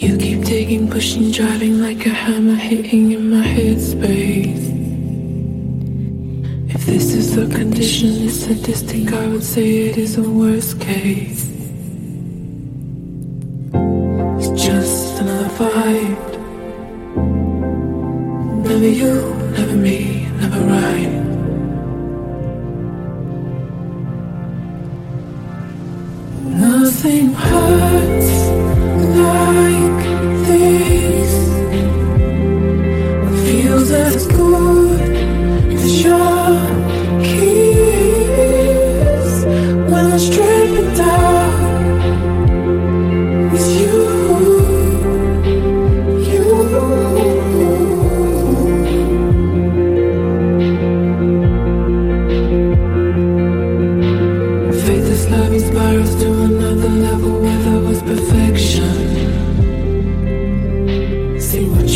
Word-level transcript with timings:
You 0.00 0.16
keep 0.16 0.44
taking, 0.46 0.88
pushing, 0.88 1.30
driving 1.30 1.82
like 1.82 2.06
a 2.06 2.08
hammer 2.08 2.54
hitting 2.54 3.12
in 3.12 3.28
my 3.28 3.44
headspace. 3.44 4.64
If 6.74 6.86
this 6.86 7.12
is 7.12 7.36
the 7.36 7.54
condition, 7.54 8.08
it's 8.22 8.46
sadistic, 8.46 9.12
I 9.12 9.26
would 9.26 9.44
say 9.44 9.88
it 9.90 9.98
is 9.98 10.16
a 10.16 10.22
worst 10.22 10.80
case. 10.80 11.50
It's 14.38 14.64
just 14.64 15.20
another 15.20 15.50
fight. 15.50 16.30
Never 18.64 18.88
you, 18.88 19.34
never 19.52 19.76
me, 19.76 20.24
never 20.40 20.60
right. 20.60 21.12
Nothing 26.56 27.34
hurts 27.34 28.30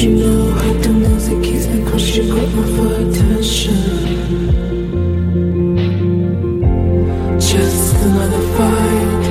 you 0.03 0.11
know 0.11 0.51
I 0.59 0.83
don't 0.83 1.03
know 1.03 1.17
the 1.21 1.41
keys 1.41 1.67
because 1.69 2.17
you 2.17 2.25
got 2.29 2.49
my 2.55 2.67
for 2.75 2.95
attention. 3.03 3.75
Just 7.39 7.95
another 8.03 8.43
fight. 8.57 9.25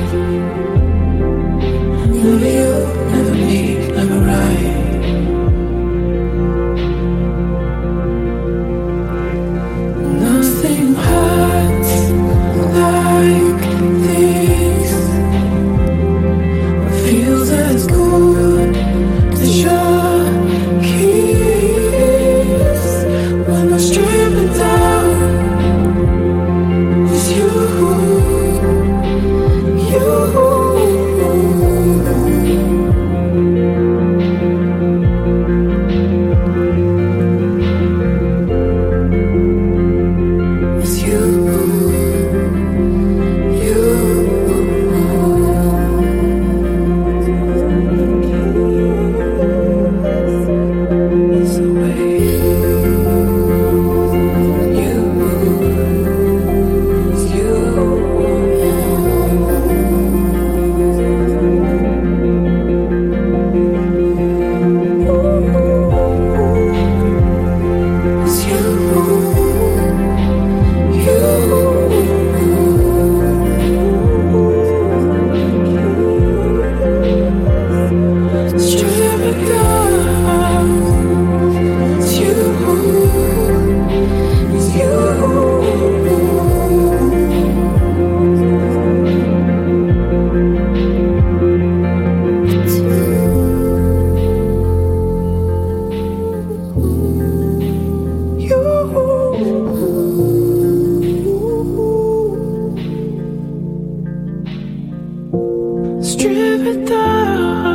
Strip 106.04 106.66
it 106.66 106.86
down. 106.86 107.73